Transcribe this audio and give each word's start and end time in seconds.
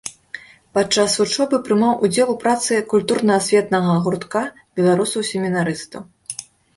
Падчас 0.75 1.17
вучобы 1.19 1.57
прымаў 1.67 1.99
удзел 2.07 2.31
у 2.33 2.35
працы 2.43 2.79
культурна-асветнага 2.93 3.91
гуртка 4.07 4.41
беларусаў-семінарыстаў. 4.81 6.01